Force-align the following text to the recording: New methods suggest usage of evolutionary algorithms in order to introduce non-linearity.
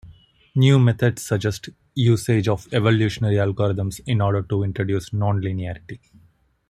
New 0.55 0.79
methods 0.79 1.21
suggest 1.21 1.69
usage 1.93 2.47
of 2.47 2.67
evolutionary 2.73 3.35
algorithms 3.35 4.01
in 4.07 4.19
order 4.19 4.41
to 4.41 4.63
introduce 4.63 5.13
non-linearity. 5.13 5.99